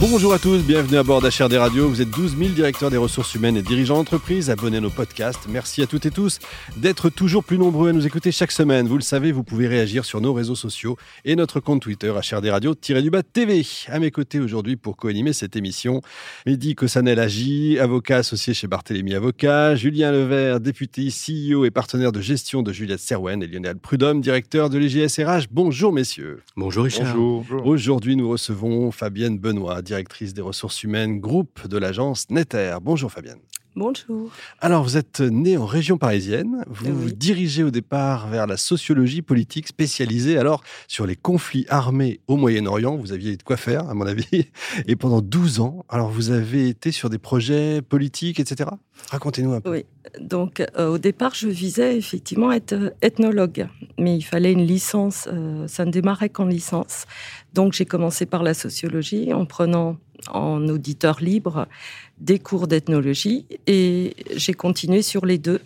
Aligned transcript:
Bonjour 0.00 0.32
à 0.32 0.38
tous, 0.38 0.62
bienvenue 0.62 0.96
à 0.96 1.02
bord 1.02 1.20
d'HRD 1.20 1.52
Radio. 1.58 1.86
Vous 1.86 2.00
êtes 2.00 2.08
12 2.08 2.38
000 2.38 2.50
directeurs 2.52 2.90
des 2.90 2.96
ressources 2.96 3.34
humaines 3.34 3.58
et 3.58 3.62
dirigeants 3.62 3.96
d'entreprise. 3.96 4.48
Abonnez 4.48 4.78
à 4.78 4.80
nos 4.80 4.88
podcasts. 4.88 5.46
Merci 5.46 5.82
à 5.82 5.86
toutes 5.86 6.06
et 6.06 6.10
tous 6.10 6.38
d'être 6.78 7.10
toujours 7.10 7.44
plus 7.44 7.58
nombreux 7.58 7.90
à 7.90 7.92
nous 7.92 8.06
écouter 8.06 8.32
chaque 8.32 8.50
semaine. 8.50 8.88
Vous 8.88 8.96
le 8.96 9.02
savez, 9.02 9.30
vous 9.30 9.44
pouvez 9.44 9.68
réagir 9.68 10.06
sur 10.06 10.22
nos 10.22 10.32
réseaux 10.32 10.54
sociaux 10.54 10.96
et 11.26 11.36
notre 11.36 11.60
compte 11.60 11.82
Twitter 11.82 12.10
HRD 12.10 12.48
Radio-du-bas 12.48 13.22
TV. 13.22 13.62
À 13.88 13.98
mes 13.98 14.10
côtés 14.10 14.40
aujourd'hui 14.40 14.76
pour 14.76 14.96
co-animer 14.96 15.34
cette 15.34 15.54
émission, 15.54 16.00
Mehdi 16.46 16.74
Kossanel 16.74 17.18
Agi, 17.18 17.78
avocat 17.78 18.16
associé 18.16 18.54
chez 18.54 18.68
Barthélémy 18.68 19.14
Avocat, 19.14 19.74
Julien 19.74 20.12
Levert, 20.12 20.60
député, 20.60 21.08
CEO 21.10 21.66
et 21.66 21.70
partenaire 21.70 22.10
de 22.10 22.22
gestion 22.22 22.62
de 22.62 22.72
Juliette 22.72 23.00
Serwen 23.00 23.42
et 23.42 23.46
Lionel 23.46 23.76
Prudhomme, 23.76 24.22
directeur 24.22 24.70
de 24.70 24.78
l'EGSRH. 24.78 25.48
Bonjour 25.50 25.92
messieurs. 25.92 26.40
Bonjour 26.56 26.84
Richard. 26.84 27.14
Bonjour. 27.14 27.66
Aujourd'hui, 27.66 28.16
nous 28.16 28.30
recevons 28.30 28.90
Fabienne 28.92 29.38
Benoît, 29.38 29.82
directrice 29.90 30.34
des 30.34 30.40
ressources 30.40 30.84
humaines, 30.84 31.18
groupe 31.18 31.66
de 31.66 31.76
l'agence 31.76 32.30
Netter. 32.30 32.76
Bonjour 32.80 33.10
Fabienne. 33.10 33.40
Bonjour. 33.76 34.30
Alors, 34.60 34.82
vous 34.82 34.96
êtes 34.96 35.20
née 35.20 35.56
en 35.56 35.64
région 35.64 35.96
parisienne. 35.96 36.64
Vous 36.66 36.92
vous 36.92 37.12
dirigez 37.12 37.62
au 37.62 37.70
départ 37.70 38.28
vers 38.28 38.48
la 38.48 38.56
sociologie 38.56 39.22
politique 39.22 39.68
spécialisée 39.68 40.38
alors 40.38 40.62
sur 40.88 41.06
les 41.06 41.14
conflits 41.14 41.66
armés 41.68 42.20
au 42.26 42.36
Moyen-Orient. 42.36 42.96
Vous 42.96 43.12
aviez 43.12 43.36
de 43.36 43.42
quoi 43.42 43.56
faire, 43.56 43.88
à 43.88 43.94
mon 43.94 44.06
avis. 44.06 44.48
Et 44.86 44.96
pendant 44.96 45.20
12 45.20 45.60
ans, 45.60 45.84
alors 45.88 46.10
vous 46.10 46.30
avez 46.30 46.68
été 46.68 46.90
sur 46.90 47.10
des 47.10 47.18
projets 47.18 47.80
politiques, 47.80 48.40
etc. 48.40 48.70
Racontez-nous 49.08 49.52
un 49.52 49.60
peu. 49.60 49.70
Oui, 49.70 49.84
donc 50.20 50.60
euh, 50.78 50.88
au 50.88 50.98
départ, 50.98 51.34
je 51.34 51.48
visais 51.48 51.96
effectivement 51.96 52.52
être 52.52 52.72
euh, 52.72 52.90
ethnologue, 53.02 53.68
mais 53.98 54.16
il 54.16 54.22
fallait 54.22 54.52
une 54.52 54.66
licence, 54.66 55.28
euh, 55.32 55.66
ça 55.66 55.84
ne 55.84 55.90
démarrait 55.90 56.28
qu'en 56.28 56.46
licence. 56.46 57.06
Donc 57.54 57.72
j'ai 57.72 57.86
commencé 57.86 58.26
par 58.26 58.42
la 58.42 58.54
sociologie 58.54 59.32
en 59.32 59.46
prenant 59.46 59.96
en 60.28 60.68
auditeur 60.68 61.20
libre 61.20 61.66
des 62.18 62.38
cours 62.38 62.66
d'ethnologie 62.66 63.46
et 63.66 64.14
j'ai 64.36 64.52
continué 64.52 65.02
sur 65.02 65.24
les 65.24 65.38
deux, 65.38 65.60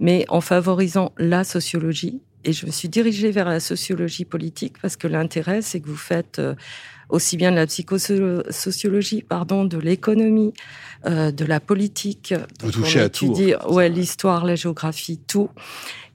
mais 0.00 0.24
en 0.28 0.40
favorisant 0.40 1.12
la 1.18 1.44
sociologie. 1.44 2.20
Et 2.44 2.52
je 2.52 2.66
me 2.66 2.72
suis 2.72 2.88
dirigée 2.88 3.30
vers 3.30 3.48
la 3.48 3.60
sociologie 3.60 4.24
politique 4.24 4.74
parce 4.82 4.96
que 4.96 5.06
l'intérêt, 5.06 5.62
c'est 5.62 5.80
que 5.80 5.86
vous 5.86 5.96
faites 5.96 6.40
aussi 7.12 7.36
bien 7.36 7.50
de 7.50 7.56
la 7.56 7.66
psychosociologie, 7.66 9.22
pardon, 9.22 9.64
de 9.64 9.78
l'économie, 9.78 10.54
euh, 11.06 11.30
de 11.30 11.44
la 11.44 11.60
politique. 11.60 12.34
Vous 12.60 12.72
touchez 12.72 13.00
à 13.00 13.08
tout. 13.10 13.36
Ouais, 13.68 13.88
l'histoire, 13.88 14.44
la 14.44 14.56
géographie, 14.56 15.20
tout. 15.26 15.50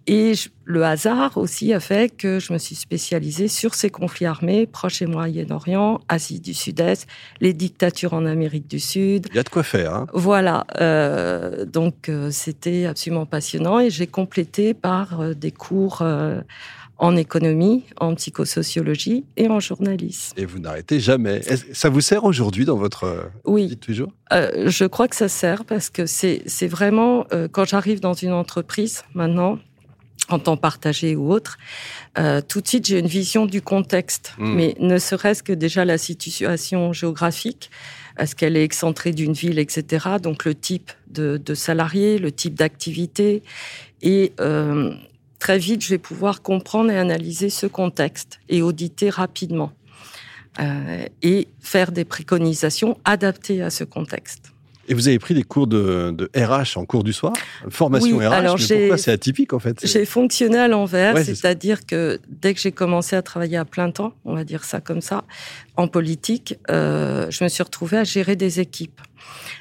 Et 0.08 0.34
le 0.64 0.86
hasard 0.86 1.38
aussi 1.38 1.74
a 1.74 1.82
fait 1.82 2.16
que 2.16 2.40
je 2.40 2.54
me 2.54 2.58
suis 2.58 2.76
spécialisée 2.76 3.50
sur 3.50 3.76
ces 3.76 3.90
conflits 3.90 4.26
armés, 4.26 4.66
Proche 4.66 5.02
et 5.02 5.06
Moyen-Orient, 5.06 6.00
Asie 6.08 6.40
du 6.40 6.54
Sud-Est, 6.54 7.08
les 7.42 7.54
dictatures 7.54 8.14
en 8.14 8.26
Amérique 8.26 8.70
du 8.70 8.80
Sud. 8.80 9.28
Il 9.32 9.36
y 9.36 9.40
a 9.40 9.44
de 9.44 9.50
quoi 9.50 9.64
faire. 9.64 9.94
Hein 9.94 10.08
voilà. 10.14 10.66
Euh, 10.80 11.66
donc 11.66 12.08
euh, 12.08 12.32
c'était 12.32 12.86
absolument 12.86 13.26
passionnant 13.26 13.80
et 13.80 13.90
j'ai 13.90 14.08
complété 14.08 14.74
par 14.74 15.20
euh, 15.20 15.34
des 15.34 15.52
cours 15.52 16.00
euh, 16.02 16.40
en 17.00 17.16
économie, 17.16 17.84
en 18.00 18.16
psychosociologie 18.16 19.26
et 19.36 19.48
en 19.48 19.60
journalisme. 19.60 20.34
Et 20.38 20.46
vous 20.46 20.60
n'arrêtez 20.60 21.00
jamais. 21.00 21.42
Ça 21.74 21.90
vous 21.90 22.02
sert 22.02 22.24
aujourd'hui 22.24 22.66
dans 22.66 22.78
votre 22.78 23.04
euh, 23.04 23.24
oui. 23.46 23.68
vie 23.68 23.78
toujours 23.78 24.12
euh, 24.34 24.70
Je 24.70 24.86
crois 24.86 25.08
que 25.08 25.16
ça 25.16 25.28
sert 25.28 25.66
parce 25.66 25.90
que 25.90 26.06
c'est 26.06 26.68
vraiment, 26.68 27.26
euh, 27.34 27.48
quand 27.52 27.66
j'arrive 27.66 28.00
dans 28.00 28.14
une 28.14 28.34
entreprise 28.34 29.04
maintenant, 29.14 29.60
en 30.30 30.40
temps 30.40 30.58
partagé 30.58 31.16
ou 31.16 31.32
autre, 31.32 31.58
euh, 32.18 32.42
tout 32.42 32.62
de 32.62 32.68
suite 32.68 32.86
j'ai 32.88 33.00
une 33.00 33.08
vision 33.08 33.46
du 33.46 33.62
contexte, 33.62 34.34
mmh. 34.38 34.54
mais 34.54 34.76
ne 34.80 34.98
serait-ce 34.98 35.44
que 35.44 35.54
déjà 35.54 35.86
la 35.86 35.98
situation 35.98 36.94
géographique, 36.94 37.70
est-ce 38.18 38.36
qu'elle 38.36 38.58
est 38.58 38.64
excentrée 38.64 39.12
d'une 39.12 39.34
ville, 39.34 39.60
etc. 39.60 40.08
Donc 40.22 40.46
le 40.46 40.56
type 40.56 40.92
de, 41.10 41.38
de 41.38 41.54
salarié, 41.54 42.18
le 42.18 42.32
type 42.32 42.56
d'activité 42.56 43.44
et 44.02 44.34
euh, 44.40 44.94
très 45.40 45.58
vite, 45.58 45.84
je 45.84 45.90
vais 45.90 45.98
pouvoir 45.98 46.42
comprendre 46.42 46.92
et 46.92 46.98
analyser 46.98 47.50
ce 47.50 47.68
contexte 47.68 48.40
et 48.50 48.62
auditer 48.62 49.10
rapidement 49.10 49.72
euh, 50.60 51.06
et 51.22 51.48
faire 51.60 51.92
des 51.92 52.06
préconisations 52.06 52.98
adaptées 53.06 53.62
à 53.62 53.70
ce 53.70 53.84
contexte. 53.84 54.52
Et 54.88 54.94
vous 54.94 55.08
avez 55.08 55.20
pris 55.20 55.34
des 55.34 55.44
cours 55.44 55.68
de, 55.68 56.12
de 56.12 56.30
RH 56.36 56.78
en 56.78 56.86
cours 56.86 57.04
du 57.04 57.14
soir 57.14 57.34
Formation 57.70 58.18
oui, 58.18 58.26
RH, 58.26 58.32
alors 58.32 58.58
mais 58.58 58.78
pourquoi 58.80 58.98
c'est 58.98 59.12
atypique 59.12 59.54
en 59.54 59.60
fait 59.60 59.86
J'ai 59.86 60.06
fonctionné 60.06 60.58
à 60.58 60.68
l'envers, 60.68 61.16
Ouais, 61.16 61.24
c'est-à-dire 61.24 61.86
que 61.86 62.20
dès 62.30 62.54
que 62.54 62.60
j'ai 62.60 62.72
commencé 62.72 63.16
à 63.16 63.22
travailler 63.22 63.58
à 63.58 63.66
plein 63.66 63.92
temps, 63.92 64.14
on 64.26 64.36
va 64.36 64.44
dire 64.44 64.64
ça 64.64 64.80
comme 64.80 65.02
ça, 65.02 65.24
en 65.76 65.88
politique, 65.88 66.56
euh, 66.70 67.28
je 67.30 67.44
me 67.44 67.50
suis 67.50 67.64
retrouvée 67.64 67.98
à 67.98 68.04
gérer 68.04 68.36
des 68.36 68.60
équipes. 68.60 69.02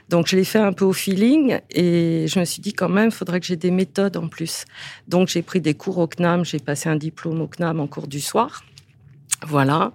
Donc 0.09 0.29
je 0.29 0.37
l'ai 0.37 0.45
fait 0.45 0.59
un 0.59 0.73
peu 0.73 0.85
au 0.85 0.93
feeling 0.93 1.59
et 1.71 2.27
je 2.29 2.39
me 2.39 2.45
suis 2.45 2.63
dit 2.63 2.73
quand 2.73 2.89
même, 2.89 3.07
il 3.07 3.15
faudrait 3.15 3.41
que 3.41 3.47
j'ai 3.47 3.57
des 3.57 3.71
méthodes 3.71 4.17
en 4.17 4.29
plus. 4.29 4.65
Donc 5.09 5.29
j'ai 5.29 5.43
pris 5.43 5.61
des 5.61 5.75
cours 5.75 5.99
au 5.99 6.07
CNAM, 6.07 6.45
j'ai 6.45 6.59
passé 6.61 6.89
un 6.89 6.97
diplôme 6.97 7.41
au 7.41 7.49
CNAM 7.49 7.81
en 7.81 7.87
cours 7.87 8.07
du 8.07 8.21
soir. 8.21 8.63
Voilà. 9.47 9.93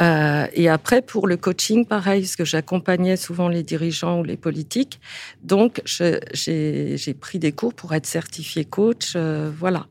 Euh, 0.00 0.46
et 0.54 0.68
après, 0.68 1.02
pour 1.02 1.26
le 1.26 1.36
coaching, 1.36 1.84
pareil, 1.84 2.22
parce 2.22 2.36
que 2.36 2.44
j'accompagnais 2.46 3.16
souvent 3.16 3.48
les 3.48 3.62
dirigeants 3.62 4.20
ou 4.20 4.24
les 4.24 4.38
politiques. 4.38 5.00
Donc, 5.42 5.82
j'ai 5.84 7.14
pris 7.20 7.38
des 7.38 7.52
cours 7.52 7.74
pour 7.74 7.94
être 7.94 8.06
certifié 8.06 8.64
coach. 8.64 9.12
Euh, 9.14 9.50
voilà. 9.54 9.86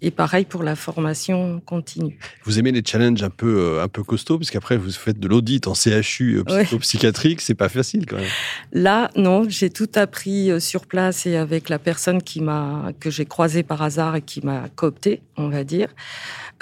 Et 0.00 0.10
pareil 0.10 0.44
pour 0.44 0.62
la 0.62 0.76
formation 0.76 1.60
continue. 1.64 2.18
Vous 2.44 2.58
aimez 2.58 2.70
les 2.70 2.82
challenges 2.84 3.22
un 3.22 3.30
peu, 3.30 3.58
euh, 3.58 3.82
un 3.82 3.88
peu 3.88 4.04
costauds, 4.04 4.38
parce 4.38 4.50
qu'après, 4.50 4.76
vous 4.76 4.90
faites 4.92 5.18
de 5.18 5.26
l'audit 5.26 5.66
en 5.66 5.74
CHU 5.74 6.38
euh, 6.38 6.44
psychopsychiatrique, 6.44 7.40
c'est 7.40 7.54
pas 7.54 7.68
facile 7.68 8.06
quand 8.06 8.16
même. 8.16 8.26
Là, 8.72 9.10
non, 9.16 9.48
j'ai 9.48 9.70
tout 9.70 9.90
appris 9.96 10.50
euh, 10.50 10.60
sur 10.60 10.86
place 10.86 11.26
et 11.26 11.36
avec 11.36 11.68
la 11.68 11.78
personne 11.78 12.22
qui 12.22 12.40
m'a, 12.40 12.92
que 13.00 13.10
j'ai 13.10 13.26
croisée 13.26 13.62
par 13.62 13.82
hasard 13.82 14.16
et 14.16 14.22
qui 14.22 14.44
m'a 14.44 14.68
coopté, 14.76 15.20
on 15.36 15.48
va 15.48 15.64
dire. 15.64 15.88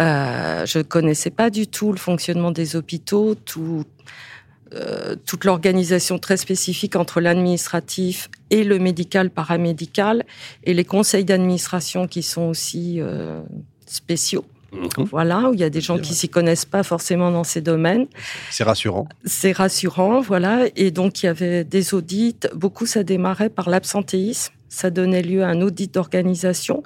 Euh, 0.00 0.66
je 0.66 0.80
connaissais 0.80 1.30
pas 1.30 1.48
du 1.48 1.66
tout 1.66 1.90
le 1.90 1.98
fonctionnement 1.98 2.50
des 2.50 2.76
hôpitaux, 2.76 3.34
tout, 3.34 3.84
euh, 4.74 5.14
toute 5.26 5.44
l'organisation 5.44 6.18
très 6.18 6.36
spécifique 6.36 6.96
entre 6.96 7.20
l'administratif 7.20 8.28
et 8.50 8.64
le 8.64 8.78
médical 8.78 9.30
paramédical 9.30 10.24
et 10.64 10.74
les 10.74 10.84
conseils 10.84 11.24
d'administration 11.24 12.08
qui 12.08 12.22
sont 12.22 12.42
aussi 12.42 13.00
euh, 13.00 13.40
spéciaux. 13.86 14.44
Mmh. 14.72 15.04
Voilà, 15.10 15.50
où 15.50 15.54
il 15.54 15.60
y 15.60 15.64
a 15.64 15.70
des 15.70 15.80
gens 15.80 15.98
qui 15.98 16.14
s'y 16.14 16.28
connaissent 16.28 16.64
pas 16.64 16.82
forcément 16.82 17.30
dans 17.30 17.44
ces 17.44 17.60
domaines. 17.60 18.06
C'est 18.50 18.64
rassurant. 18.64 19.08
C'est 19.24 19.52
rassurant, 19.52 20.20
voilà. 20.20 20.64
Et 20.74 20.90
donc, 20.90 21.22
il 21.22 21.26
y 21.26 21.28
avait 21.28 21.62
des 21.62 21.94
audits. 21.94 22.36
Beaucoup, 22.52 22.86
ça 22.86 23.04
démarrait 23.04 23.48
par 23.48 23.70
l'absentéisme. 23.70 24.52
Ça 24.68 24.90
donnait 24.90 25.22
lieu 25.22 25.42
à 25.42 25.48
un 25.48 25.60
audit 25.60 25.92
d'organisation. 25.92 26.82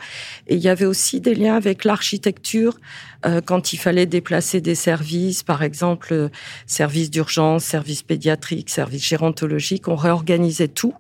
Et 0.47 0.57
il 0.57 0.61
y 0.61 0.69
avait 0.69 0.85
aussi 0.85 1.21
des 1.21 1.35
liens 1.35 1.57
avec 1.57 1.85
l'architecture 1.85 2.79
euh, 3.27 3.41
quand 3.41 3.73
il 3.73 3.77
fallait 3.77 4.07
déplacer 4.07 4.61
des 4.61 4.75
services, 4.75 5.43
par 5.43 5.63
exemple, 5.63 6.13
euh, 6.13 6.29
service 6.67 7.11
d'urgence, 7.11 7.65
service 7.65 8.03
pédiatrique, 8.03 8.71
service 8.71 9.05
gérontologique. 9.05 9.89
On 9.89 9.97
réorganisait 9.97 10.69
tout. 10.69 10.95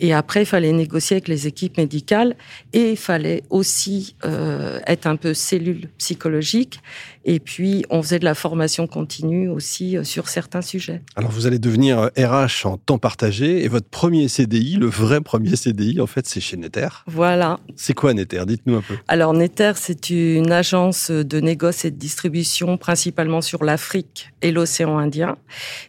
Et 0.00 0.12
après, 0.12 0.42
il 0.42 0.46
fallait 0.46 0.72
négocier 0.72 1.16
avec 1.16 1.28
les 1.28 1.46
équipes 1.46 1.78
médicales 1.78 2.36
et 2.72 2.90
il 2.90 2.96
fallait 2.96 3.42
aussi 3.50 4.16
euh, 4.24 4.80
être 4.86 5.06
un 5.06 5.16
peu 5.16 5.34
cellule 5.34 5.88
psychologique. 5.98 6.80
Et 7.24 7.40
puis, 7.40 7.86
on 7.90 8.02
faisait 8.02 8.18
de 8.18 8.24
la 8.24 8.34
formation 8.34 8.86
continue 8.86 9.48
aussi 9.48 9.96
euh, 9.96 10.04
sur 10.04 10.28
certains 10.28 10.62
sujets. 10.62 11.00
Alors, 11.16 11.30
vous 11.30 11.46
allez 11.46 11.58
devenir 11.58 12.10
RH 12.18 12.66
en 12.66 12.76
temps 12.76 12.98
partagé 12.98 13.64
et 13.64 13.68
votre 13.68 13.88
premier 13.88 14.28
CDI, 14.28 14.76
le 14.76 14.86
vrai 14.86 15.20
premier 15.20 15.56
CDI, 15.56 16.00
en 16.00 16.06
fait, 16.06 16.26
c'est 16.26 16.40
chez 16.40 16.56
Netter. 16.56 16.88
Voilà. 17.06 17.58
C'est 17.76 17.94
quoi 17.94 18.12
Netter? 18.12 18.42
Dites-nous 18.46 18.76
un 18.76 18.82
peu. 18.82 18.96
Alors, 19.08 19.32
Netter, 19.32 19.72
c'est 19.76 20.10
une 20.10 20.52
agence 20.52 21.10
de 21.10 21.40
négoce 21.40 21.84
et 21.84 21.90
de 21.90 21.96
distribution 21.96 22.76
principalement 22.76 23.40
sur 23.40 23.64
l'Afrique 23.64 24.30
et 24.42 24.52
l'océan 24.52 24.98
Indien. 24.98 25.36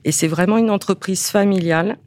Et 0.04 0.12
c'est 0.12 0.28
vraiment 0.28 0.58
une 0.58 0.69
entreprise 0.69 1.28
familiale. 1.28 1.98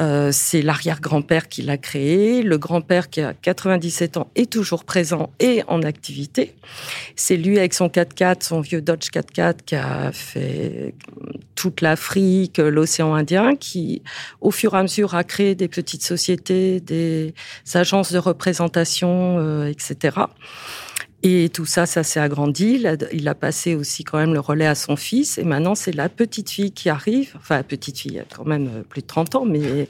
Euh, 0.00 0.30
c'est 0.32 0.62
l'arrière-grand-père 0.62 1.37
qui 1.46 1.62
l'a 1.62 1.76
créé. 1.76 2.42
Le 2.42 2.58
grand-père 2.58 3.10
qui 3.10 3.20
a 3.20 3.34
97 3.34 4.16
ans 4.16 4.28
est 4.34 4.50
toujours 4.50 4.84
présent 4.84 5.30
et 5.38 5.62
en 5.68 5.82
activité. 5.82 6.56
C'est 7.14 7.36
lui 7.36 7.58
avec 7.58 7.74
son 7.74 7.86
4x4, 7.86 8.42
son 8.42 8.60
vieux 8.60 8.80
Dodge 8.80 9.10
4x4 9.10 9.58
qui 9.64 9.76
a 9.76 10.10
fait 10.12 10.94
toute 11.54 11.80
l'Afrique, 11.80 12.58
l'océan 12.58 13.14
Indien, 13.14 13.54
qui 13.54 14.02
au 14.40 14.50
fur 14.50 14.74
et 14.74 14.78
à 14.78 14.82
mesure 14.82 15.14
a 15.14 15.22
créé 15.22 15.54
des 15.54 15.68
petites 15.68 16.02
sociétés, 16.02 16.80
des 16.80 17.34
agences 17.74 18.12
de 18.12 18.18
représentation, 18.18 19.38
euh, 19.38 19.66
etc. 19.66 20.16
Et 21.24 21.48
tout 21.48 21.66
ça, 21.66 21.84
ça 21.84 22.04
s'est 22.04 22.20
agrandi. 22.20 22.80
Il 23.12 23.28
a, 23.28 23.34
passé 23.34 23.74
aussi 23.74 24.04
quand 24.04 24.18
même 24.18 24.32
le 24.32 24.40
relais 24.40 24.66
à 24.66 24.76
son 24.76 24.94
fils. 24.94 25.36
Et 25.38 25.42
maintenant, 25.42 25.74
c'est 25.74 25.92
la 25.92 26.08
petite 26.08 26.48
fille 26.48 26.70
qui 26.70 26.88
arrive. 26.88 27.34
Enfin, 27.36 27.56
la 27.56 27.64
petite 27.64 27.98
fille, 27.98 28.20
a 28.20 28.24
quand 28.36 28.46
même 28.46 28.68
euh, 28.68 28.82
plus 28.88 29.02
de 29.02 29.06
30 29.08 29.34
ans, 29.34 29.44
mais 29.44 29.88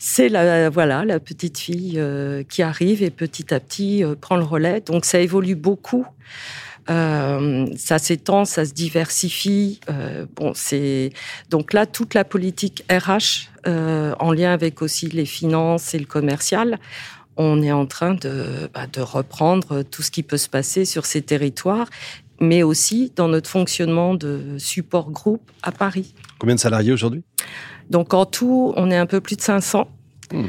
c'est 0.00 0.28
la, 0.28 0.70
voilà, 0.70 1.04
la 1.04 1.20
petite 1.20 1.58
fille 1.58 1.94
euh, 1.96 2.42
qui 2.42 2.62
arrive 2.62 3.04
et 3.04 3.10
petit 3.10 3.54
à 3.54 3.60
petit 3.60 4.02
euh, 4.02 4.16
prend 4.20 4.36
le 4.36 4.42
relais. 4.42 4.80
Donc, 4.80 5.04
ça 5.04 5.20
évolue 5.20 5.54
beaucoup. 5.54 6.06
ça 6.88 7.98
s'étend, 7.98 8.44
ça 8.44 8.64
se 8.64 8.72
diversifie. 8.72 9.80
bon, 10.36 10.52
c'est 10.54 11.12
donc 11.48 11.72
là 11.72 11.86
toute 11.86 12.12
la 12.12 12.24
politique 12.24 12.84
RH 12.90 13.48
en 13.64 14.32
lien 14.32 14.52
avec 14.52 14.82
aussi 14.82 15.06
les 15.06 15.24
finances 15.24 15.94
et 15.94 15.98
le 15.98 16.04
commercial 16.04 16.78
on 17.36 17.62
est 17.62 17.72
en 17.72 17.86
train 17.86 18.14
bah, 18.74 18.86
de, 18.92 19.00
reprendre 19.00 19.82
tout 19.82 20.02
ce 20.02 20.10
qui 20.10 20.22
peut 20.22 20.36
se 20.36 20.48
passer 20.48 20.84
sur 20.84 21.06
ces 21.06 21.22
territoires, 21.22 21.88
mais 22.40 22.62
aussi 22.62 23.12
dans 23.14 23.28
notre 23.28 23.50
fonctionnement 23.50 24.14
de 24.14 24.56
support 24.58 25.10
groupe 25.10 25.50
à 25.62 25.72
Paris. 25.72 26.14
Combien 26.38 26.54
de 26.54 26.60
salariés 26.60 26.92
aujourd'hui? 26.92 27.22
Donc 27.90 28.14
en 28.14 28.26
tout, 28.26 28.72
on 28.76 28.90
est 28.90 28.96
un 28.96 29.06
peu 29.06 29.20
plus 29.20 29.36
de 29.36 29.42
500. 29.42 29.88
Hmm. 30.32 30.44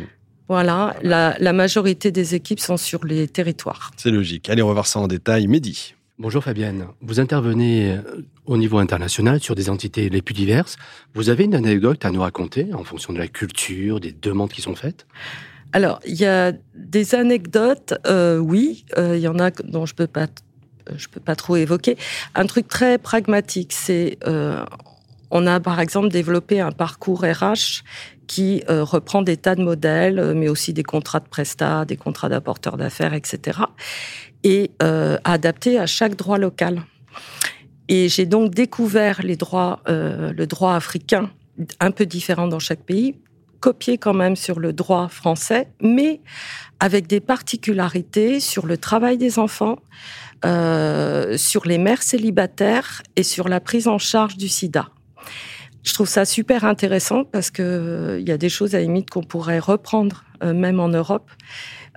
Voilà, 0.48 0.96
la, 1.02 1.54
majorité 1.54 2.12
des 2.12 2.36
équipes 2.36 2.60
sont 2.60 2.78
sur 2.78 3.04
les 3.04 3.28
territoires. 3.28 3.92
C'est 3.98 4.12
logique. 4.12 4.48
Allez, 4.50 4.62
on 4.62 4.68
va 4.68 4.74
voir 4.74 4.88
ça 4.88 5.00
en 5.00 5.08
détail. 5.08 5.48
Mehdi. 5.48 5.96
Bonjour 6.20 6.44
Fabienne. 6.44 6.86
Vous 7.02 7.20
intervenez 7.20 7.92
euh, 7.92 8.26
au 8.46 8.56
niveau 8.56 8.78
international 8.78 9.42
sur 9.42 9.54
des 9.54 9.70
entités 9.70 10.08
les 10.08 10.22
plus 10.22 10.34
diverses. 10.34 10.78
Vous 11.14 11.30
avez 11.30 11.44
une 11.44 11.56
anecdote 11.56 12.06
à 12.06 12.12
nous 12.12 12.22
raconter 12.22 12.74
en 12.74 12.84
fonction 12.84 13.12
de 13.12 13.18
la 13.18 13.28
culture, 13.28 14.00
des 14.00 14.14
demandes 14.14 14.52
qui 14.52 14.62
sont 14.62 14.76
faites? 14.76 15.08
Alors, 15.76 16.00
il 16.06 16.16
y 16.16 16.26
a 16.26 16.54
des 16.74 17.16
anecdotes, 17.16 17.96
euh, 18.08 18.38
oui, 18.38 18.86
euh, 18.98 19.18
il 19.18 19.22
y 19.22 19.28
en 19.28 19.40
a 19.40 19.52
dont 19.52 19.86
je 19.86 19.94
peux 19.94 20.08
pas, 20.08 20.28
je 20.96 21.10
peux 21.10 21.20
pas 21.20 21.36
trop 21.36 21.58
évoquer. 21.58 21.98
Un 22.34 22.46
truc 22.46 22.70
très 22.70 22.98
pragmatique, 22.98 23.74
c'est 23.74 24.18
euh, 24.26 24.64
on 25.32 25.46
a 25.46 25.60
par 25.60 25.82
exemple 25.82 26.08
développé 26.08 26.62
un 26.62 26.72
parcours 26.72 27.26
RH 27.26 27.84
qui 28.26 28.64
reprend 28.70 29.22
des 29.22 29.36
tas 29.36 29.56
de 29.56 29.64
modèles, 29.64 30.34
mais 30.34 30.48
aussi 30.48 30.72
des 30.72 30.84
contrats 30.84 31.20
de 31.20 31.28
prestat, 31.28 31.84
des 31.84 31.98
contrats 31.98 32.30
d'apporteurs 32.30 32.78
d'affaires, 32.78 33.14
etc., 33.14 33.60
et 34.46 34.72
adapté 35.26 35.78
à 35.78 35.88
chaque 35.88 36.16
droit 36.16 36.38
local. 36.38 36.84
Et 37.90 38.08
j'ai 38.08 38.26
donc 38.26 38.56
découvert 38.56 39.22
les 39.24 39.36
droits, 39.36 39.82
le 39.88 40.46
droit 40.46 40.74
africain 40.74 41.32
un 41.82 41.92
peu 41.92 42.06
différent 42.06 42.48
dans 42.48 42.60
chaque 42.60 42.82
pays, 42.82 43.16
copié 43.66 43.98
quand 43.98 44.14
même 44.14 44.36
sur 44.36 44.60
le 44.60 44.74
droit 44.74 45.08
français, 45.08 45.70
mais 45.82 46.22
avec 46.80 47.08
des 47.08 47.20
particularités 47.20 48.40
sur 48.40 48.68
le 48.68 48.78
travail 48.78 49.18
des 49.18 49.40
enfants, 49.40 49.80
euh, 50.46 51.36
sur 51.36 51.66
les 51.66 51.80
mères 51.80 52.04
célibataires 52.04 53.02
et 53.16 53.24
sur 53.24 53.48
la 53.48 53.60
prise 53.60 53.88
en 53.88 53.98
charge 53.98 54.38
du 54.38 54.50
sida. 54.50 54.90
Je 55.82 55.94
trouve 55.96 56.08
ça 56.08 56.26
super 56.26 56.64
intéressant 56.64 57.24
parce 57.24 57.50
que 57.50 57.64
euh, 57.64 58.20
il 58.20 58.30
y 58.30 58.32
a 58.32 58.38
des 58.38 58.50
choses 58.50 58.76
à 58.76 58.80
limite 58.80 59.10
qu'on 59.10 59.24
pourrait 59.24 59.58
reprendre 59.58 60.26
euh, 60.44 60.54
même 60.54 60.80
en 60.80 60.90
Europe 60.90 61.32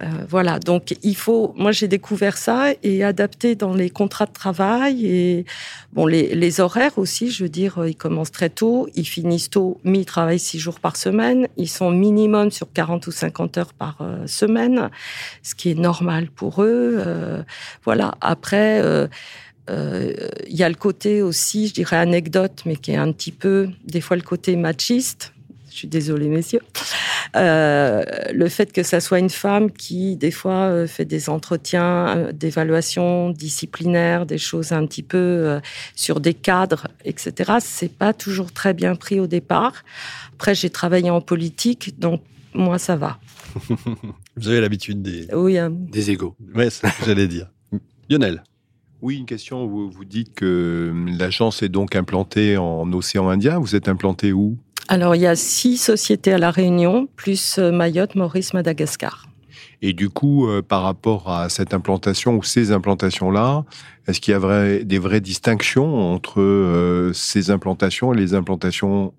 euh, 0.00 0.06
voilà, 0.29 0.59
donc 0.59 0.97
il 1.03 1.17
faut. 1.17 1.55
Moi, 1.56 1.73
j'ai 1.73 1.89
découvert 1.89 2.37
ça 2.37 2.69
et 2.83 3.03
adapté 3.03 3.55
dans 3.55 3.75
les 3.75 3.91
contrats 3.91 4.27
de 4.27 4.33
travail 4.33 5.06
et 5.06 5.45
bon, 5.93 6.06
les, 6.06 6.61
horaires 6.61 6.99
aussi. 6.99 7.31
Je 7.31 7.45
veux 7.45 7.49
dire, 7.49 7.85
ils 7.87 7.97
commencent 7.97 8.31
très 8.31 8.50
tôt, 8.50 8.89
ils 8.95 9.06
finissent 9.06 9.50
tôt, 9.50 9.81
mais 9.85 10.00
ils 10.00 10.05
travaillent 10.05 10.39
six 10.39 10.59
jours 10.59 10.81
par 10.81 10.97
semaine. 10.97 11.49
Ils 11.56 11.69
sont 11.69 11.91
minimum 11.91 12.50
sur 12.50 12.73
40 12.73 13.06
ou 13.06 13.11
50 13.11 13.59
heures 13.59 13.75
par 13.75 13.99
euh, 14.00 14.27
semaine, 14.27 14.91
ce 15.43 15.55
qui 15.55 15.71
est 15.71 15.79
normal 15.79 16.29
pour 16.31 16.62
eux. 16.62 16.97
Euh, 16.99 17.43
voilà. 17.85 18.15
Après. 18.21 18.83
il 19.71 20.56
y 20.56 20.62
a 20.62 20.69
le 20.69 20.75
côté 20.75 21.21
aussi, 21.21 21.69
je 21.69 21.75
dirais 21.75 21.97
anecdote, 21.97 22.62
mais 22.65 22.77
qui 22.77 22.93
est 22.93 22.97
un 22.97 23.12
petit 23.12 23.33
peu, 23.33 23.69
des 23.85 24.00
fois, 24.00 24.17
le 24.17 24.23
côté 24.23 24.56
machiste. 24.56 25.33
Je 25.78 25.82
suis 25.82 25.88
désolée, 25.88 26.26
messieurs. 26.26 26.62
Euh, 27.36 28.02
le 28.32 28.48
fait 28.48 28.72
que 28.72 28.82
ça 28.82 28.98
soit 28.98 29.20
une 29.20 29.30
femme 29.30 29.70
qui, 29.70 30.16
des 30.16 30.32
fois, 30.32 30.70
euh, 30.70 30.88
fait 30.88 31.04
des 31.04 31.30
entretiens 31.30 32.08
euh, 32.16 32.32
d'évaluation 32.32 33.30
disciplinaire, 33.30 34.26
des 34.26 34.38
choses 34.38 34.72
un 34.72 34.84
petit 34.88 35.04
peu 35.04 35.60
sur 35.94 36.19
des 36.19 36.34
cadres, 36.34 36.88
etc., 37.04 37.58
c'est 37.60 37.92
pas 37.92 38.12
toujours 38.12 38.50
très 38.50 38.75
bien 38.75 38.96
pris 38.96 39.20
au 39.20 39.28
départ. 39.28 39.84
Après, 40.34 40.56
j'ai 40.56 40.69
travaillé 40.69 41.10
en 41.10 41.20
politique, 41.20 41.96
donc 42.00 42.22
moi, 42.54 42.80
ça 42.80 42.96
va. 42.96 43.20
Vous 44.36 44.48
avez 44.48 44.60
l'habitude 44.60 45.00
des... 45.00 45.28
Oui. 45.32 45.58
Hein. 45.58 45.70
Des 45.70 46.10
égaux. 46.10 46.34
Oui, 46.56 46.64
c'est 46.70 46.88
ce 46.88 46.98
que 46.98 47.06
j'allais 47.06 47.28
dire. 47.28 47.52
Lionel 48.10 48.42
oui, 49.00 49.16
une 49.16 49.26
question. 49.26 49.66
Vous, 49.66 49.88
vous 49.88 50.04
dites 50.04 50.34
que 50.34 50.92
l'agence 51.16 51.62
est 51.62 51.69
donc 51.69 51.94
implantée 51.94 52.56
en 52.56 52.92
océan 52.92 53.28
Indien. 53.28 53.60
Vous 53.60 53.76
êtes 53.76 53.88
implanté 53.88 54.32
où? 54.32 54.58
Alors, 54.88 55.14
il 55.14 55.20
y 55.20 55.26
a 55.26 55.37
six 55.37 55.76
sociétés 55.76 56.32
à 56.32 56.38
La 56.38 56.50
Réunion, 56.50 57.08
plus 57.14 57.58
euh, 57.58 57.70
Mayotte, 57.70 58.14
Maurice, 58.14 58.55
Madagascar. 58.55 59.29
Et 59.82 59.93
du 59.93 60.08
coup, 60.08 60.49
euh, 60.49 60.62
par 60.62 60.82
rapport 60.82 61.31
à 61.31 61.50
cette 61.50 61.75
implantation 61.75 62.37
ou 62.37 62.43
ces 62.43 62.73
implantations-là, 62.73 63.64
est-ce 64.06 64.20
qu'il 64.20 64.32
y 64.32 64.35
a 64.35 64.82
des 64.82 64.99
vraies 64.99 65.20
distinctions 65.20 65.94
entre 66.14 66.40
euh, 66.40 67.12
ces 67.12 67.50
implantations 67.50 68.14
et 68.14 68.17
les 68.17 68.32
implantations 68.35 69.12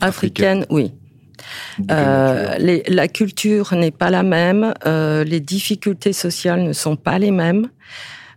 africaines, 0.00 0.66
Oui. 0.68 0.92
la 1.88 3.08
culture 3.08 3.74
n'est 3.74 3.90
pas 3.90 4.10
la 4.10 4.22
même, 4.22 4.74
les 4.84 5.40
difficultés 5.40 6.12
sociales 6.12 6.62
ne 6.62 6.72
sont 6.74 6.96
pas 6.96 7.18
les 7.18 7.30
mêmes. 7.30 7.68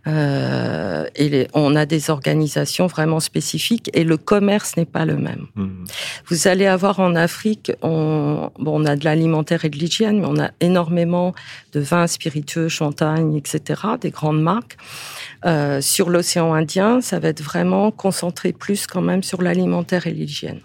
Euh, 0.08 1.06
et 1.14 1.46
on 1.54 1.76
a 1.76 1.86
des 1.86 2.10
organisations 2.10 2.88
vraiment 2.88 3.20
spécifiques 3.20 3.88
et 3.94 4.02
le 4.02 4.16
commerce 4.16 4.76
n'est 4.76 4.84
pas 4.84 5.04
le 5.04 5.16
même. 5.16 5.46
Mmh. 5.54 5.84
Vous 6.26 6.48
allez 6.48 6.66
avoir 6.66 6.98
en 6.98 7.14
Afrique, 7.14 7.72
on, 7.82 8.50
bon, 8.58 8.82
on 8.82 8.84
a 8.84 8.96
de 8.96 9.04
l'alimentaire 9.04 9.64
et 9.64 9.70
de 9.70 9.78
l'hygiène, 9.78 10.20
mais 10.20 10.26
on 10.26 10.40
a 10.40 10.50
énormément 10.60 11.34
de 11.72 11.80
vins 11.80 12.08
spiritueux, 12.08 12.68
champagne, 12.68 13.36
etc., 13.36 13.82
des 14.00 14.10
grandes 14.10 14.42
marques. 14.42 14.76
Euh, 15.44 15.80
sur 15.80 16.10
l'océan 16.10 16.52
Indien, 16.52 17.00
ça 17.00 17.20
va 17.20 17.28
être 17.28 17.42
vraiment 17.42 17.90
concentré 17.90 18.52
plus 18.52 18.86
quand 18.86 19.02
même 19.02 19.22
sur 19.22 19.40
l'alimentaire 19.40 20.06
et 20.06 20.12
l'hygiène. 20.12 20.60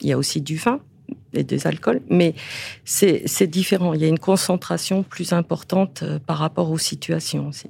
Il 0.00 0.08
y 0.08 0.12
a 0.12 0.18
aussi 0.18 0.40
du 0.40 0.56
vin, 0.56 0.80
et 1.34 1.44
des 1.44 1.66
alcools, 1.66 2.00
mais 2.08 2.34
c'est 2.84 3.46
différent. 3.46 3.94
Il 3.94 4.00
y 4.00 4.04
a 4.04 4.08
une 4.08 4.18
concentration 4.18 5.02
plus 5.02 5.32
importante 5.32 6.02
euh, 6.02 6.18
par 6.18 6.38
rapport 6.38 6.70
aux 6.70 6.78
situations 6.78 7.48
aussi 7.48 7.68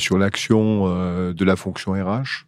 sur 0.00 0.18
l'action 0.18 0.84
euh, 0.86 1.32
de 1.32 1.44
la 1.44 1.56
fonction 1.56 1.92
RH 1.92 2.46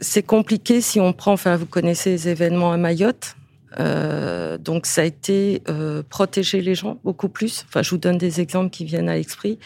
C'est 0.00 0.22
compliqué 0.22 0.80
si 0.80 1.00
on 1.00 1.12
prend, 1.12 1.32
enfin 1.32 1.56
vous 1.56 1.66
connaissez 1.66 2.10
les 2.10 2.28
événements 2.28 2.72
à 2.72 2.76
Mayotte, 2.76 3.36
euh, 3.78 4.58
donc 4.58 4.86
ça 4.86 5.02
a 5.02 5.04
été 5.04 5.62
euh, 5.68 6.02
protéger 6.08 6.60
les 6.60 6.74
gens 6.74 6.98
beaucoup 7.04 7.28
plus. 7.28 7.64
Enfin, 7.68 7.82
je 7.82 7.90
vous 7.90 7.98
donne 7.98 8.18
des 8.18 8.40
exemples 8.40 8.70
qui 8.70 8.84
viennent 8.84 9.08
à 9.08 9.16
l'esprit. 9.16 9.58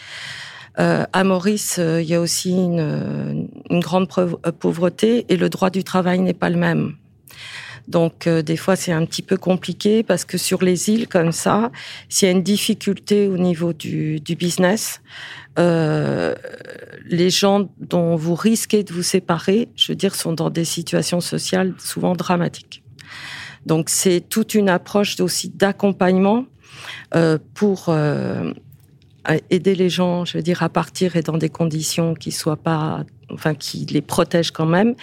à 0.75 1.23
Maurice, 1.23 1.79
il 1.79 2.05
y 2.05 2.15
a 2.15 2.21
aussi 2.21 2.51
une, 2.51 3.49
une, 3.69 3.79
grande 3.81 4.07
pauvreté 4.59 5.25
et 5.29 5.37
le 5.37 5.49
droit 5.49 5.69
du 5.69 5.83
travail 5.83 6.19
n'est 6.19 6.33
pas 6.33 6.49
le 6.49 6.57
même. 6.57 6.95
Donc 7.87 8.27
des 8.27 8.57
fois 8.57 8.75
c'est 8.75 8.91
un 8.91 9.05
petit 9.05 9.21
peu 9.21 9.37
compliqué 9.37 10.03
parce 10.03 10.25
que 10.25 10.37
sur 10.37 10.63
les 10.63 10.89
îles 10.89 11.07
comme 11.07 11.31
ça, 11.31 11.71
s'il 12.09 12.27
y 12.27 12.29
a 12.29 12.31
une 12.31 12.43
difficulté 12.43 13.27
au 13.27 13.37
niveau 13.37 13.73
du, 13.73 14.21
business, 14.37 15.01
euh, 15.59 16.35
les 17.05 17.29
gens 17.29 17.69
dont 17.79 18.15
vous 18.15 18.35
risquez 18.35 18.83
de 18.83 18.93
vous 18.93 19.03
séparer, 19.03 19.69
je 19.75 19.91
veux 19.91 19.95
dire, 19.95 20.15
sont 20.15 20.33
dans 20.33 20.49
des 20.49 20.65
situations 20.65 21.21
sociales 21.21 21.73
souvent 21.77 22.15
dramatiques. 22.15 22.83
Donc 23.65 23.89
c'est 23.89 24.21
toute 24.21 24.55
une 24.55 24.69
approche 24.69 25.19
aussi 25.19 25.49
d'accompagnement 25.49 26.45
euh, 27.15 27.37
pour 27.53 27.85
euh, 27.89 28.53
aider 29.49 29.75
les 29.75 29.89
gens, 29.89 30.25
je 30.25 30.37
veux 30.37 30.43
dire, 30.43 30.63
à 30.63 30.69
partir 30.69 31.15
et 31.15 31.21
dans 31.21 31.37
des 31.37 31.49
conditions 31.49 32.15
qui 32.15 32.31
soient 32.31 32.57
pas, 32.57 33.03
enfin, 33.33 33.53
qui 33.53 33.85
les 33.85 34.01
protègent 34.01 34.51
quand 34.51 34.65
même, 34.65 34.95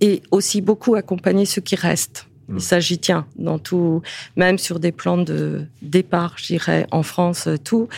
et 0.00 0.22
aussi 0.30 0.60
beaucoup 0.60 0.94
accompagner 0.94 1.44
ceux 1.44 1.62
qui 1.62 1.76
restent. 1.76 2.26
Il 2.48 2.60
s'agit, 2.60 2.98
tiens, 2.98 3.26
dans 3.36 3.58
tout, 3.58 4.02
même 4.36 4.56
sur 4.56 4.78
des 4.78 4.92
plans 4.92 5.18
de 5.18 5.66
départ, 5.82 6.34
je 6.36 6.46
dirais, 6.46 6.86
en 6.92 7.02
France, 7.02 7.48
tout, 7.64 7.88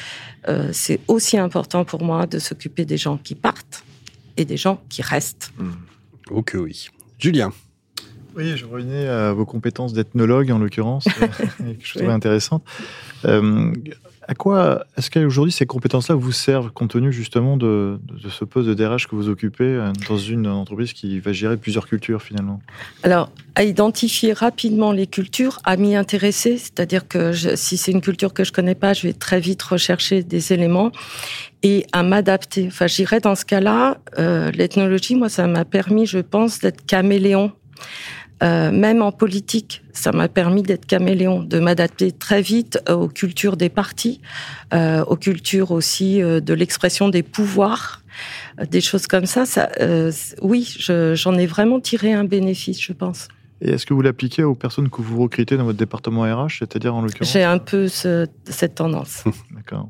euh, 0.48 0.70
c'est 0.72 1.00
aussi 1.06 1.36
important 1.36 1.84
pour 1.84 2.02
moi 2.02 2.26
de 2.26 2.38
s'occuper 2.38 2.86
des 2.86 2.96
gens 2.96 3.18
qui 3.18 3.34
partent 3.34 3.84
et 4.38 4.46
des 4.46 4.56
gens 4.56 4.80
qui 4.88 5.02
restent. 5.02 5.52
Ok, 6.30 6.56
oui. 6.58 6.88
Julien 7.18 7.52
Oui, 8.38 8.56
je 8.56 8.64
revenais 8.64 9.08
à 9.08 9.32
vos 9.32 9.44
compétences 9.44 9.92
d'ethnologue 9.92 10.52
en 10.52 10.58
l'occurrence, 10.58 11.06
euh, 11.22 11.74
que 11.74 11.84
je 11.84 11.94
trouvais 11.94 12.12
intéressante. 12.12 12.62
Euh, 13.24 13.72
à 14.28 14.34
quoi 14.34 14.84
est-ce 14.96 15.10
qu'aujourd'hui 15.10 15.50
ces 15.50 15.66
compétences-là 15.66 16.14
vous 16.14 16.30
servent 16.30 16.70
compte 16.70 16.90
tenu 16.90 17.12
justement 17.12 17.56
de, 17.56 17.98
ce 18.30 18.44
poste 18.44 18.68
de 18.68 18.74
DRH 18.74 19.08
que 19.08 19.16
vous 19.16 19.28
occupez 19.28 19.64
euh, 19.64 19.90
dans 20.08 20.18
une 20.18 20.46
entreprise 20.46 20.92
qui 20.92 21.18
va 21.18 21.32
gérer 21.32 21.56
plusieurs 21.56 21.88
cultures 21.88 22.22
finalement? 22.22 22.60
Alors, 23.02 23.30
à 23.56 23.64
identifier 23.64 24.34
rapidement 24.34 24.92
les 24.92 25.08
cultures, 25.08 25.58
à 25.64 25.76
m'y 25.76 25.96
intéresser, 25.96 26.58
c'est-à-dire 26.58 27.08
que 27.08 27.32
si 27.32 27.76
c'est 27.76 27.90
une 27.90 28.02
culture 28.02 28.32
que 28.34 28.44
je 28.44 28.52
connais 28.52 28.76
pas, 28.76 28.92
je 28.92 29.08
vais 29.08 29.14
très 29.14 29.40
vite 29.40 29.62
rechercher 29.62 30.22
des 30.22 30.52
éléments 30.52 30.92
et 31.64 31.86
à 31.92 32.04
m'adapter. 32.04 32.66
Enfin, 32.68 32.86
j'irais 32.86 33.18
dans 33.18 33.34
ce 33.34 33.44
cas-là, 33.44 33.98
euh, 34.18 34.52
l'ethnologie, 34.52 35.16
moi, 35.16 35.28
ça 35.28 35.48
m'a 35.48 35.64
permis, 35.64 36.06
je 36.06 36.18
pense, 36.18 36.60
d'être 36.60 36.86
caméléon. 36.86 37.50
Euh, 38.42 38.70
même 38.70 39.02
en 39.02 39.10
politique, 39.10 39.82
ça 39.92 40.12
m'a 40.12 40.28
permis 40.28 40.62
d'être 40.62 40.86
caméléon, 40.86 41.42
de 41.42 41.58
m'adapter 41.58 42.12
très 42.12 42.40
vite 42.40 42.80
euh, 42.88 42.94
aux 42.94 43.08
cultures 43.08 43.56
des 43.56 43.68
partis, 43.68 44.20
euh, 44.72 45.04
aux 45.04 45.16
cultures 45.16 45.72
aussi 45.72 46.20
de 46.20 46.54
l'expression 46.54 47.08
des 47.08 47.22
pouvoirs, 47.22 48.02
des 48.70 48.80
choses 48.80 49.06
comme 49.06 49.26
ça. 49.26 49.44
ça 49.46 49.68
oui, 50.42 50.76
j'en 50.78 51.34
ai 51.34 51.46
vraiment 51.46 51.80
tiré 51.80 52.12
un 52.12 52.24
bénéfice, 52.24 52.80
je 52.80 52.92
pense. 52.92 53.28
Et 53.60 53.70
est-ce 53.70 53.86
que 53.86 53.94
vous 53.94 54.02
l'appliquez 54.02 54.44
aux 54.44 54.54
personnes 54.54 54.88
que 54.88 55.02
vous 55.02 55.20
recrutez 55.20 55.56
dans 55.56 55.64
votre 55.64 55.78
département 55.78 56.22
RH, 56.22 56.58
c'est-à-dire 56.60 56.94
en 56.94 57.02
l'occurrence? 57.02 57.32
J'ai 57.32 57.42
un 57.42 57.58
peu 57.58 57.88
cette 57.88 58.74
tendance. 58.76 59.24
D'accord. 59.50 59.88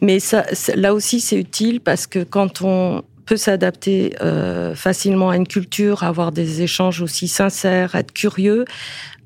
Mais 0.00 0.20
ça, 0.20 0.46
là 0.74 0.94
aussi, 0.94 1.20
c'est 1.20 1.38
utile 1.38 1.80
parce 1.80 2.06
que 2.06 2.22
quand 2.22 2.62
on 2.62 3.02
peut 3.28 3.36
s'adapter 3.36 4.14
euh, 4.22 4.74
facilement 4.74 5.28
à 5.28 5.36
une 5.36 5.46
culture, 5.46 6.02
avoir 6.02 6.32
des 6.32 6.62
échanges 6.62 7.02
aussi 7.02 7.28
sincères, 7.28 7.94
être 7.94 8.12
curieux, 8.12 8.64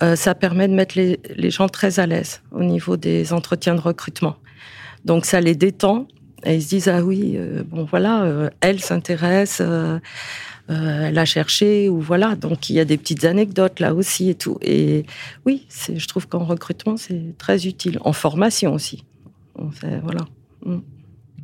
euh, 0.02 0.16
ça 0.16 0.35
permet 0.35 0.66
de 0.66 0.75
mettre 0.75 0.99
les, 0.99 1.50
gens 1.50 1.68
très 1.68 2.00
à 2.00 2.06
l'aise 2.06 2.42
au 2.50 2.64
niveau 2.64 2.97
des 2.97 3.32
entretiens 3.32 3.76
de 3.76 3.80
recrutement. 3.80 4.35
Donc 5.04 5.25
ça 5.25 5.40
les 5.40 5.54
détend 5.54 6.09
et 6.44 6.56
ils 6.56 6.62
se 6.64 6.68
disent 6.71 6.88
ah 6.88 7.04
oui 7.04 7.35
euh, 7.37 7.62
bon 7.64 7.85
voilà 7.85 8.50
elle 8.61 8.80
s'intéresse 8.80 9.62
elle 10.68 11.18
a 11.18 11.25
cherché 11.25 11.88
ou 11.88 12.00
voilà. 12.00 12.35
Donc 12.35 12.71
il 12.71 12.75
y 12.75 12.80
a 12.80 12.85
des 12.85 12.99
petites 12.99 13.25
anecdotes 13.25 13.78
là 13.78 13.94
aussi 13.94 14.30
et 14.30 14.35
tout. 14.35 14.59
Et 14.62 15.06
oui 15.47 15.66
je 15.71 16.06
trouve 16.09 16.26
qu'en 16.26 16.44
recrutement 16.44 16.97
c'est 16.97 17.38
très 17.38 17.68
utile. 17.68 17.99
En 18.00 18.12
formation 18.12 18.75
aussi. 18.75 19.04
Voilà. 19.54 20.25
Mm. 20.66 20.78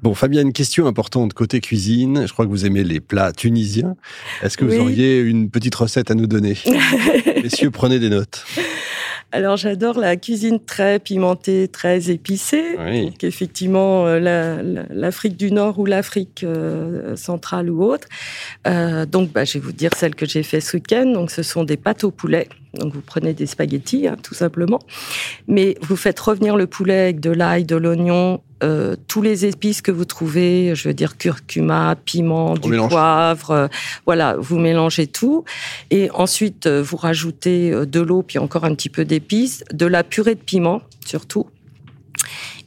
Bon, 0.03 0.15
Fabien, 0.15 0.43
une 0.43 0.53
question 0.53 0.87
importante 0.87 1.33
côté 1.33 1.61
cuisine. 1.61 2.27
Je 2.27 2.33
crois 2.33 2.45
que 2.45 2.51
vous 2.51 2.67
aimez 2.67 2.85
les 2.85 3.01
plats 3.01 3.33
tunisiens. 3.33 3.97
Est-ce 4.43 4.57
que 4.57 4.65
vous 4.65 4.79
auriez 4.79 5.21
une 5.21 5.51
petite 5.51 5.75
recette 5.75 6.11
à 6.11 6.15
nous 6.15 6.27
donner 6.27 6.57
Messieurs, 7.43 7.71
prenez 7.71 7.99
des 7.99 8.09
notes. 8.09 8.45
Alors 9.31 9.59
j'adore 9.59 9.99
la 9.99 10.17
cuisine 10.17 10.59
très 10.59 10.99
pimentée, 10.99 11.69
très 11.69 12.11
épicée. 12.11 12.77
Donc 12.77 13.23
effectivement, 13.25 14.07
euh, 14.07 14.85
l'Afrique 14.91 15.37
du 15.37 15.53
Nord 15.53 15.79
ou 15.79 15.85
l'Afrique 15.85 16.45
euh, 16.45 17.15
centrale 17.15 17.69
ou 17.69 17.85
autre. 17.85 18.09
Euh, 18.67 19.05
donc 19.05 19.31
bah, 19.31 19.45
je 19.45 19.55
vais 19.55 19.61
vous 19.61 19.73
dire 19.73 19.91
celle 19.95 20.15
que 20.15 20.25
j'ai 20.25 20.43
fait 20.43 20.63
ce 20.63 20.79
week-end. 20.79 21.05
Donc 21.05 21.31
ce 21.31 21.43
sont 21.43 21.65
des 21.65 21.77
pâtes 21.77 22.05
au 22.05 22.11
poulet. 22.11 22.49
Donc 22.73 22.95
vous 22.95 23.03
prenez 23.03 23.35
des 23.35 23.47
spaghettis, 23.47 24.09
hein, 24.09 24.17
tout 24.23 24.35
simplement. 24.35 24.79
Mais 25.47 25.77
vous 25.83 25.97
faites 25.97 26.19
revenir 26.19 26.57
le 26.57 26.67
poulet 26.67 27.01
avec 27.01 27.21
de 27.21 27.31
l'ail, 27.31 27.65
de 27.65 27.77
l'oignon, 27.77 28.41
euh, 28.63 28.97
tous 29.07 29.23
les 29.23 29.47
épices 29.47 29.83
que 29.83 29.93
vous 29.93 30.05
trouvez, 30.05 30.75
je 30.75 30.89
veux 30.89 30.95
dire 30.95 31.17
curcuma, 31.17 31.97
piment, 32.05 32.55
du 32.55 32.77
poivre, 32.77 33.51
euh, 33.53 33.69
voilà, 34.05 34.37
vous 34.37 34.59
mélangez 34.59 35.07
tout. 35.07 35.45
Et 35.91 36.11
ensuite 36.11 36.67
euh, 36.67 36.83
vous 36.83 36.97
rajoutez 36.97 37.71
de 37.71 38.01
l'eau 38.01 38.23
puis 38.23 38.39
encore 38.39 38.65
un 38.65 38.75
petit 38.75 38.89
peu 38.89 39.05
d'épices, 39.05 39.63
de 39.73 39.87
la 39.87 40.03
purée 40.03 40.35
de 40.35 40.41
piment 40.41 40.83
surtout. 41.07 41.47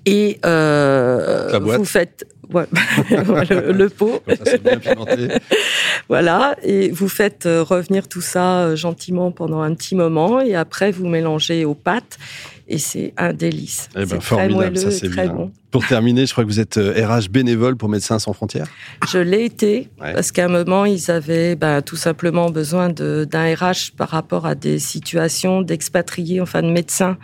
Et 0.05 0.39
vous 0.43 1.85
faites 1.85 2.25
le, 2.51 3.87
pot. 3.87 4.21
voilà, 6.09 6.55
et 6.63 6.89
vous 6.89 7.07
faites 7.07 7.43
revenir 7.45 8.09
tout 8.09 8.19
ça 8.19 8.75
gentiment 8.75 9.31
pendant 9.31 9.61
un 9.61 9.73
petit 9.73 9.95
moment, 9.95 10.41
et 10.41 10.55
après 10.55 10.91
vous 10.91 11.07
mélangez 11.07 11.63
aux 11.63 11.75
pâtes, 11.75 12.17
et 12.71 12.77
c'est 12.77 13.13
un 13.17 13.33
délice. 13.33 13.89
Eh 13.95 14.05
ben, 14.05 14.21
formidable, 14.21 14.77
ça 14.77 14.91
c'est 14.91 15.09
bien. 15.09 15.27
Bon. 15.27 15.51
Pour 15.71 15.85
terminer, 15.85 16.25
je 16.25 16.31
crois 16.31 16.45
que 16.45 16.49
vous 16.49 16.59
êtes 16.59 16.75
RH 16.75 16.79
euh, 16.79 17.19
bénévole 17.29 17.75
pour 17.75 17.89
Médecins 17.89 18.17
sans 18.17 18.33
frontières. 18.33 18.67
Je 19.11 19.19
l'ai 19.19 19.43
été 19.43 19.89
parce 19.99 20.31
qu'à 20.31 20.45
un 20.45 20.47
moment 20.47 20.85
ils 20.85 21.11
avaient 21.11 21.55
ben, 21.55 21.81
tout 21.81 21.97
simplement 21.97 22.49
besoin 22.49 22.89
d'un 22.89 23.55
RH 23.55 23.93
par 23.97 24.09
rapport 24.09 24.45
à 24.45 24.55
des 24.55 24.79
situations 24.79 25.61
d'expatriés, 25.61 26.39
enfin 26.41 26.61
de 26.61 26.71
médecins 26.71 27.17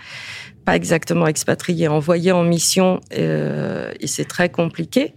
pas 0.65 0.75
exactement 0.75 1.27
expatriés, 1.27 1.87
envoyés 1.87 2.33
en 2.33 2.43
mission, 2.43 2.99
euh, 3.17 3.89
et 4.01 4.07
c'est 4.07 4.25
très 4.25 4.49
compliqué, 4.49 5.13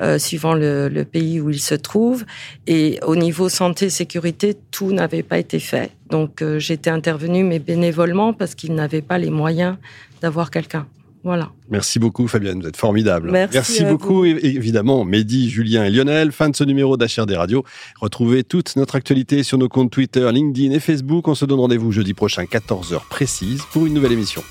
euh, 0.00 0.18
suivant 0.18 0.54
le, 0.54 0.88
le, 0.88 1.04
pays 1.04 1.38
où 1.38 1.50
ils 1.50 1.60
se 1.60 1.74
trouvent. 1.74 2.24
Et 2.66 2.98
au 3.06 3.14
niveau 3.14 3.50
santé, 3.50 3.90
sécurité, 3.90 4.56
tout 4.70 4.92
n'avait 4.92 5.22
pas 5.22 5.36
été 5.36 5.58
fait. 5.58 5.90
Donc 6.10 6.42
euh, 6.42 6.58
j'étais 6.58 6.90
intervenue, 6.90 7.44
mais 7.44 7.58
bénévolement, 7.58 8.32
parce 8.32 8.54
qu'ils 8.54 8.74
n'avaient 8.74 9.02
pas 9.02 9.18
les 9.18 9.30
moyens 9.30 9.76
d'avoir 10.20 10.50
quelqu'un. 10.50 10.86
Voilà. 11.26 11.50
Merci 11.70 11.98
beaucoup, 11.98 12.28
Fabienne. 12.28 12.60
Vous 12.60 12.68
êtes 12.68 12.76
formidable. 12.76 13.32
Merci, 13.32 13.84
beaucoup, 13.84 14.24
évidemment, 14.24 15.04
Mehdi, 15.04 15.50
Julien 15.50 15.84
et 15.84 15.90
Lionel. 15.90 16.30
Fin 16.30 16.48
de 16.48 16.54
ce 16.54 16.62
numéro 16.62 16.96
d'HRD 16.96 17.32
Radio. 17.32 17.64
Retrouvez 18.00 18.44
toute 18.44 18.76
notre 18.76 18.94
actualité 18.94 19.42
sur 19.42 19.58
nos 19.58 19.68
comptes 19.68 19.90
Twitter, 19.90 20.30
LinkedIn 20.32 20.72
et 20.72 20.78
Facebook. 20.78 21.26
On 21.26 21.34
se 21.34 21.44
donne 21.44 21.58
rendez-vous 21.58 21.90
jeudi 21.90 22.14
prochain, 22.14 22.44
14h 22.44 23.08
précise, 23.08 23.62
pour 23.72 23.86
une 23.86 23.94
nouvelle 23.94 24.12
émission. 24.12 24.44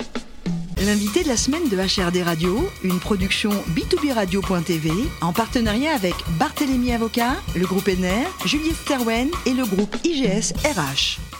L'invité 0.85 1.23
de 1.23 1.29
la 1.29 1.37
semaine 1.37 1.69
de 1.69 1.77
HRD 1.77 2.21
Radio, 2.21 2.69
une 2.83 2.99
production 2.99 3.51
b2b 3.73 4.11
radio.tv 4.11 4.91
en 5.21 5.31
partenariat 5.31 5.93
avec 5.93 6.13
Barthélémy 6.37 6.91
Avocat, 6.91 7.35
le 7.55 7.65
groupe 7.65 7.87
NR, 7.87 8.27
Juliette 8.45 8.75
Sterwen 8.75 9.29
et 9.45 9.53
le 9.53 9.63
groupe 9.63 9.95
IGS 10.03 10.51
RH. 10.65 11.34